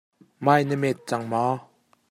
[0.45, 1.53] Mai na met cang maw?